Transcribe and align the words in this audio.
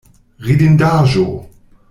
Ridindaĵo! 0.45 1.27